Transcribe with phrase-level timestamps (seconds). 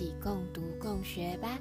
[0.00, 1.58] 起共读共学吧。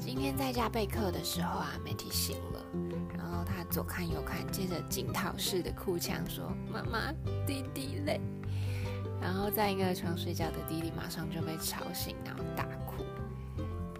[0.00, 2.64] 今天在家备课的时候啊，媒体醒了，
[3.14, 7.12] 然后他左看右看，接着惊涛式的哭腔说：“妈妈，
[7.46, 8.18] 弟弟累。”
[9.20, 13.04] 然后在一个床睡觉的弟弟马上就被吵醒，然后大哭。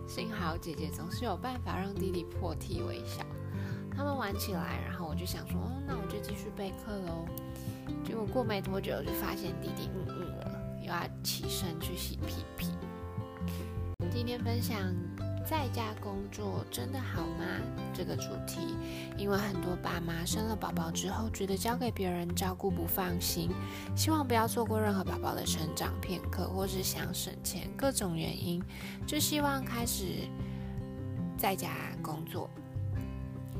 [0.08, 3.22] 幸好姐姐总是有办法让弟弟破涕为笑。
[4.26, 7.26] 他们玩起来，然后我就想说：“哦，那我就继续备课喽。”
[8.04, 12.72] 结果过没多久，就发现弟弟嗯嗯了，又要起身去洗屁屁。
[14.10, 14.76] 今天分享。
[15.48, 17.46] 在家工作真的好吗？
[17.94, 18.74] 这个主题，
[19.16, 23.52] 因为很多爸妈生了宝宝之后，觉得交给别人照顾不放心，
[23.94, 28.60] 希望不要错过任何宝宝的成长片刻，或是想省钱，各种原因，
[29.06, 30.28] 就希望开始
[31.38, 31.70] 在家
[32.02, 32.50] 工作，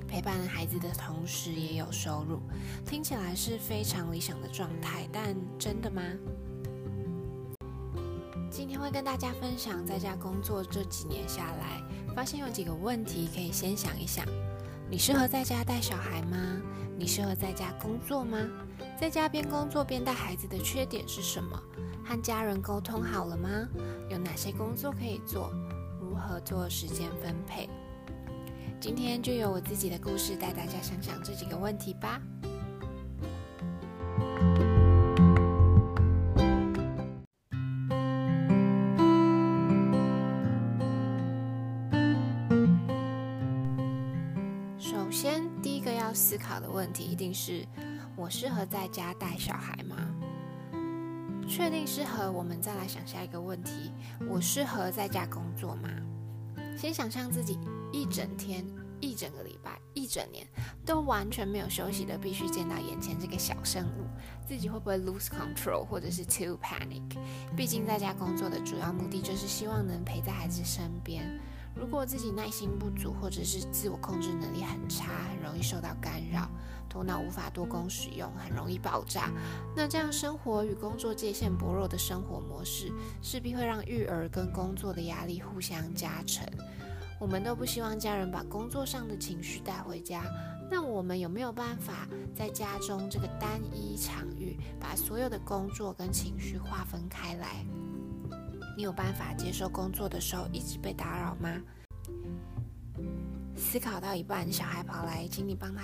[0.07, 2.41] 陪伴孩子的同时也有收入，
[2.87, 6.03] 听起来是非常理想的状态，但真的吗？
[8.51, 11.83] 今天会跟大家分享，在家工作这几年下来，
[12.15, 14.25] 发现有几个问题可以先想一想：
[14.89, 16.37] 你适合在家带小孩吗？
[16.99, 18.39] 你适合在家工作吗？
[18.99, 21.61] 在家边工作边带孩子的缺点是什么？
[22.05, 23.49] 和家人沟通好了吗？
[24.09, 25.53] 有哪些工作可以做？
[26.01, 27.69] 如何做时间分配？
[28.79, 32.21] 今天就由我自己的故事带大家想想这几个问题吧。
[44.79, 47.67] 首先，第一个要思考的问题一定是：
[48.15, 49.97] 我适合在家带小孩吗？
[51.49, 53.91] 确定适合，我们再来想下一个问题：
[54.29, 55.89] 我适合在家工作吗？
[56.77, 57.59] 先想象自己
[57.93, 58.67] 一整天、
[59.01, 60.47] 一整个礼拜、一整年
[60.85, 64.07] 都完全没有休息的，必须见到眼前这个小生物，
[64.47, 67.03] 自己会不会 lose control，或者是 too panic？
[67.57, 71.41] 毕竟在家工作的主要目的就是希望能陪在孩子身边。
[71.75, 76.49] 如果自己耐心不足，或者是自我控制能力很差，很容易受到干扰，
[76.89, 79.31] 头脑无法多工使用，很容易爆炸，
[79.77, 86.47] 那这样生活与工作界限薄弱的生活模式，势必会让育儿跟工作的压力互相加成。
[87.19, 90.23] 我们都不希望家人把工作上的情绪带回家，
[90.71, 97.65] 那我们有没有办法在家中这个单一场域，把所有的工作跟情绪划分开来？
[98.77, 101.63] 你有办法接受工作的时候一直被打扰吗？
[103.57, 105.83] 思考到一半，小孩跑来，请你帮他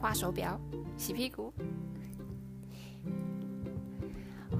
[0.00, 0.58] 画手表、
[0.96, 1.52] 洗屁股。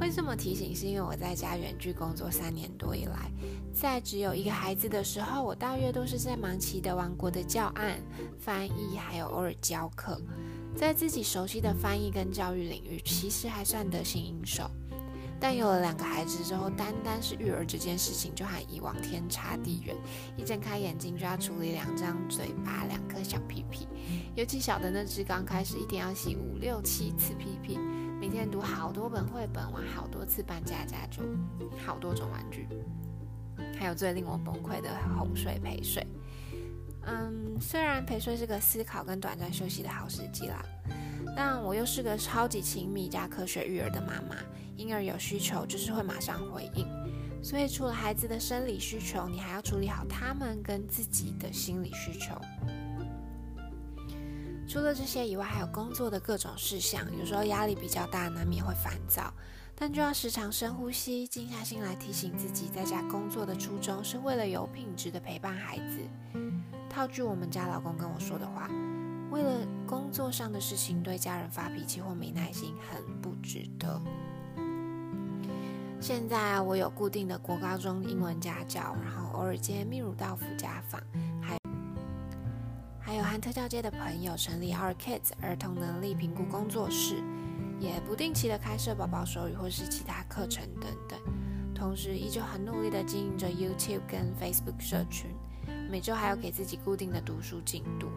[0.03, 3.31] 会这么提醒，是因为我在家远距工作三年多以来，
[3.73, 8.03] 在只有一个孩子的时候，我大约都是在忙奇德王国的教案、
[8.37, 10.21] 翻译，还有偶尔教课，
[10.75, 14.69] 在自己熟悉的翻译跟教育领域，其实还算得心应手。
[15.39, 19.97] 但有了两个孩子之后，单单是育儿这件事情就和以往天差地远。
[20.37, 23.87] 一睁开眼睛就要处理两张嘴巴、两颗小屁屁，
[24.35, 27.79] 尤其小的那只刚开始一天要洗五六七次屁屁，
[28.23, 31.25] 每天读好多本绘本，玩好多次搬家家酒，
[31.85, 32.69] 好多种玩具，
[33.77, 34.89] 还有最令我崩溃的
[35.19, 36.07] 哄睡陪睡。
[37.05, 40.65] 嗯，虽然陪睡是个思考跟短暂休息的好时机啦，
[41.35, 44.37] 但我又是个超级亲密加科学育儿的妈妈。
[44.77, 46.87] 婴儿有需求，就是会马上回应。
[47.43, 52.41] 所以，除了孩子的生理需求，你还要处理好他们跟自己的心理需求。
[54.73, 57.05] 除了这些以外，还有工作的各种事项。
[57.19, 59.31] 有时候压力比较大，难免会烦躁，
[59.75, 65.99] 但就要时常深呼吸，静下心来提醒自己，在家工作的初衷是为了有品质的陪伴孩子。
[66.89, 68.67] 套句我们家老公跟我说的话
[69.31, 69.51] ：“为了
[69.87, 74.01] 工作上的事情对家人发脾气或没耐心，很不值得。”
[76.01, 80.99] 现在我有固定的国高中英文家教，然后偶尔接秘乳道府家访，
[83.33, 87.17] 和特教街的朋友成立 Our Kids 儿童能力评估工作室，
[87.81, 91.19] 也不定期的开设宝宝手语或是其他课程等等。
[91.75, 95.31] 同时依旧很努力的经营着 YouTube 跟 Facebook 社群，
[95.91, 98.09] 每周还有给自己固定的读书进度，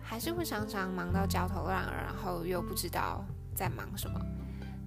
[0.00, 3.22] 还是会常常忙到焦头烂额，然后又不知道
[3.54, 4.18] 在忙什么，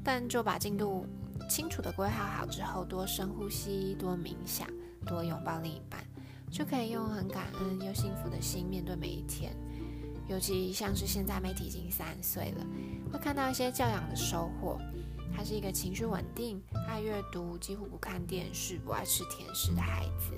[0.03, 1.05] 但就把进度。
[1.49, 4.67] 清楚的规划好之后，多深呼吸，多冥想，
[5.05, 5.99] 多拥抱另一半，
[6.53, 9.51] 就可以用很感恩又幸福的心面对每一天。
[10.27, 12.65] 尤其像是现在媒体已经三岁了，
[13.11, 14.79] 会看到一些教养的收获。
[15.35, 20.31] 他是一个情绪稳定、爱阅读、几乎不看电视、不爱吃甜食的孩子。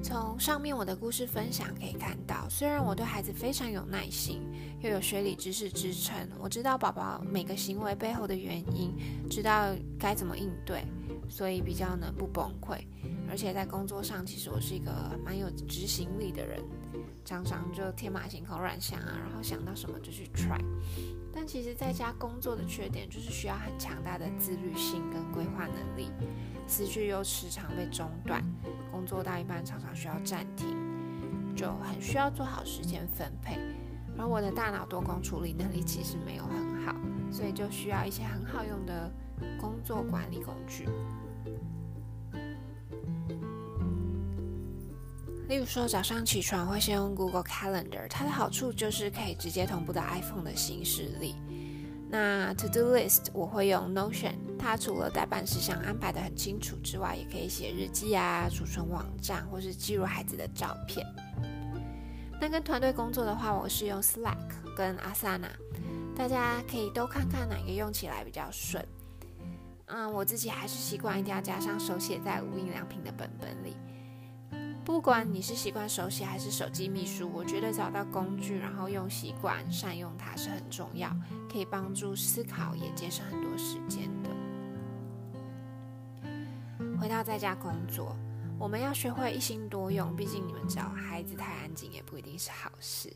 [0.00, 4.42] 从上面我的故事分享可以看到，虽然我对孩子非常有耐心，
[4.80, 8.94] 又有学理知识支撑，我知道宝宝每个行为背后的原因，
[9.28, 10.84] 知道该怎么应对，
[11.28, 12.78] 所以比较能不崩溃。
[13.28, 14.92] 而且在工作上，其实我是一个
[15.24, 16.62] 蛮有执行力的人，
[17.24, 20.60] 常常就天马行空乱想啊，然后想到什么就去 try。
[21.34, 26.10] 但其实在家工作的缺点就是需要很强大的自律性跟规划能力，
[26.66, 28.44] 思绪又时常被中断，
[28.90, 30.76] 工作到一半常常需要暂停，
[31.56, 33.58] 就很需要做好时间分配。
[34.18, 36.94] 而我的大脑多工处理能力其实没有很好，
[37.30, 39.10] 所以就需要一些很好用的
[39.60, 40.88] 工作管理工具。
[45.48, 51.34] 例如说，早上起床会先用 Google Calendar，它的好处就是可以直接同步到 iPhone 的行事历。
[52.08, 61.06] 那 To Do List 我会用 Notion，它除了代办事项安排的很清楚之外，也可以写日记啊、储存网站或是记录孩子的照片。
[62.40, 64.36] 那跟团队工作的话，我是用 Slack
[64.76, 65.50] 跟 Asana，
[66.16, 68.82] 大家可以都看看哪个用起来比较顺。
[69.94, 73.76] 嗯，我自己还是习惯一定要加上手写在无印良品的本本里。
[74.84, 81.14] 不管你是习惯手写还是手机秘书，我觉得找到工具，然后用习惯善用它是很重要，
[81.50, 84.30] 可以帮助思考，也节省很多时间的。
[86.98, 88.16] 回到在家工作，
[88.58, 93.12] 我们要学会一心多用，毕竟你们知道，孩子太安静也不一定是好事。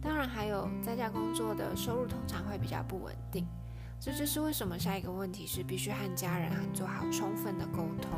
[0.00, 3.46] 当然，还有在家工作的收入通常会比较不稳定，
[4.00, 8.10] 这就是为什么下一个问题是必须和家人做好充分的沟通。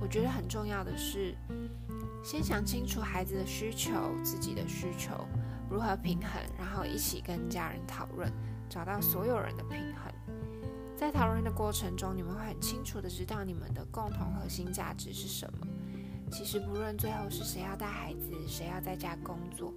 [0.00, 1.34] 我觉得很重要的是。
[2.24, 3.92] 先想清楚孩子的需求、
[4.24, 5.12] 自己的需求
[5.70, 8.28] 如何平衡，然后一起跟家人讨论，
[8.68, 10.12] 找到所有人的平衡。
[10.96, 15.68] 在讨论的过程中，你们会很清楚的知道你们的共同核心价值是什么。
[16.32, 19.72] 其实不论最后是谁要带孩子，谁要在家工作，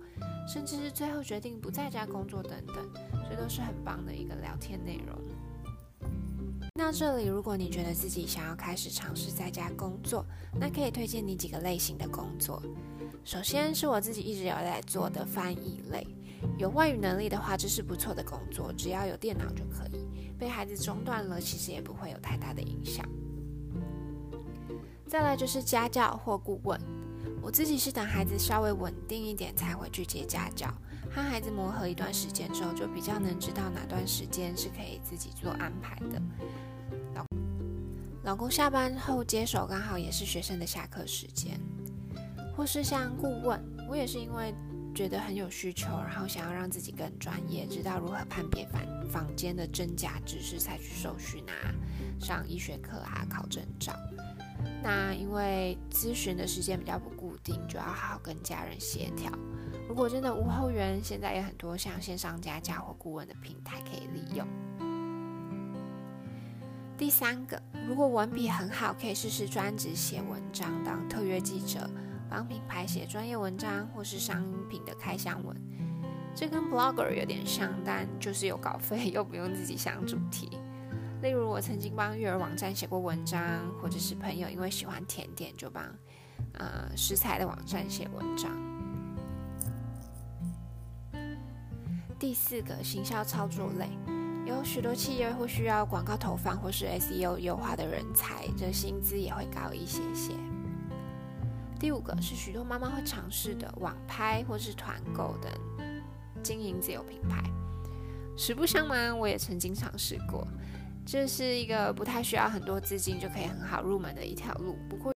[0.52, 2.90] 甚至是最后决定不在家工作等等，
[3.30, 5.16] 这都是很棒的一个聊天内容。
[6.76, 10.26] 到这里，如果你觉得自己想要开始尝试在家工作，
[10.60, 12.64] 那可以推荐你几个类型的工作。
[13.26, 16.08] 首先是我自己一直有在做的翻译类，
[16.58, 20.08] 有外语能力的话，这是不错的工作，只要有电脑就可以。
[20.40, 23.06] 被孩子中断了，其实也不会有太大的影响。
[25.06, 26.80] 再来就是家教或顾问，
[27.42, 30.74] 我自己是等孩子稍微稳定一点才会去接家教，
[31.12, 36.22] 和孩子磨合一段时间之后，就比较能知道哪段时间是可以自己做安排的。
[37.16, 37.26] 老
[38.24, 41.60] 老公下班后接手，刚好也是学生的下课时间，
[42.56, 43.60] 或是像顾问，
[43.90, 44.54] 我也是因为
[44.94, 51.74] 觉得很有需求，然后想要让自己更专业，知道如何判别房房间的真假知识，采取受训啊，
[52.20, 53.94] 上医学课啊，考证照。
[54.84, 59.32] 那因为咨询的时间比较不固定，就要好好跟家人协调。
[59.90, 64.48] 如果真的无后援，现在有很多像线上家教或顾问的平台可以利用。
[66.96, 71.90] 第三个，如果文笔很好，可以试试专职写文章，当特约记者，
[72.30, 75.58] 帮品牌写专业文章，或是商品的开箱文。
[76.36, 80.52] 这跟 blogger 有点像，但就是有稿费，又不用自己想主题。
[81.24, 83.44] 例如，我曾经帮育儿网站写过文章，
[83.82, 85.84] 或者是朋友因为喜欢甜点，就帮
[86.54, 88.69] 呃食材的网站写文章。
[92.20, 93.88] 第四个，行销操作类。
[94.46, 100.34] 有许多企业会需要广告投放或是 SEO 优化的人才，这薪资也会高一些些。
[101.80, 105.50] 第五个是许多妈妈会尝试的网拍或是团购等
[106.44, 107.42] 经营自有品牌。
[108.36, 110.46] 实不相瞒，我也曾经尝试过，
[111.06, 114.76] 这是一个不太需要很多资金就可以很好入门的一条路。
[114.90, 115.14] 不过，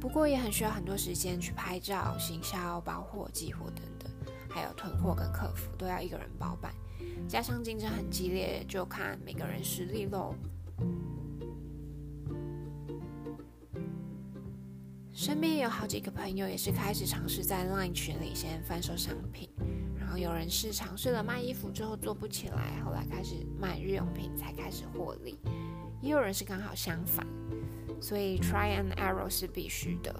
[0.00, 3.97] 不过也很需要很多时间去拍照、行销、包货、寄货等等，
[4.48, 6.72] 还有囤货跟客服都要一个人包办。
[7.28, 10.34] 加上竞争很激烈，就看每个人实力喽。
[15.12, 19.50] 身边有好几个朋友也是开始尝试在 LINE 群里先贩售商品，
[19.98, 25.38] 然后有人是尝试了卖衣服之后做不起来，后来开始卖日用品才开始获利，
[26.00, 27.26] 也有人是刚好相反，
[28.00, 30.14] 所以 try and error 是必须的。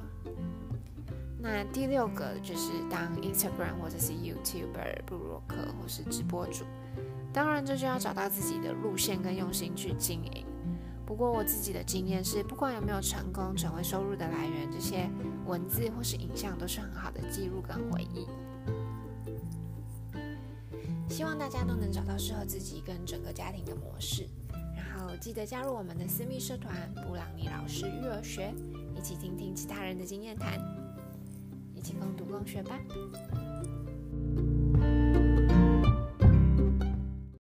[1.40, 6.64] 那第六个就是当 Instagram 或者是 YouTuber、布洛克或是直播主，
[7.33, 10.45] 当然这就要找到自己的路线跟用心去经营。
[11.07, 15.09] 不过我自己的经验是，不管有没有成功成为收入的来源，这些
[15.47, 18.26] 文字或是影像都是很好的记录跟回忆。
[21.09, 24.28] 希望大家都能找到适合自己跟整个家庭的模式，
[24.76, 26.75] 然后记得加入我们的私密社团
[27.07, 28.52] “布朗尼老师育儿学”，
[28.95, 30.61] 一起听听其他人的经验谈，
[31.88, 32.78] 一起共读共学吧。